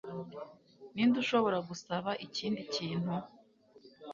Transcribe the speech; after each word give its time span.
Ninde 0.93 1.17
ushobora 1.23 1.57
gusaba 1.69 2.09
ikindi 2.25 2.61
kintu 2.73 3.13